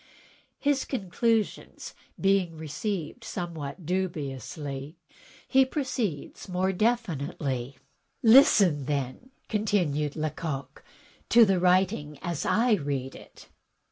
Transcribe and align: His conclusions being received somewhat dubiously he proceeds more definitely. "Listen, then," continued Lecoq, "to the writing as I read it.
His 0.57 0.83
conclusions 0.83 1.93
being 2.19 2.57
received 2.57 3.23
somewhat 3.23 3.85
dubiously 3.85 4.97
he 5.47 5.63
proceeds 5.63 6.49
more 6.49 6.73
definitely. 6.73 7.75
"Listen, 8.23 8.85
then," 8.87 9.29
continued 9.47 10.15
Lecoq, 10.15 10.83
"to 11.29 11.45
the 11.45 11.59
writing 11.59 12.17
as 12.23 12.47
I 12.47 12.71
read 12.73 13.13
it. 13.13 13.47